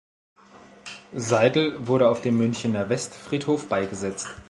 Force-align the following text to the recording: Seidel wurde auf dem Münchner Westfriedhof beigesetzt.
Seidel 1.13 1.85
wurde 1.85 2.09
auf 2.09 2.21
dem 2.21 2.35
Münchner 2.37 2.89
Westfriedhof 2.89 3.69
beigesetzt. 3.69 4.29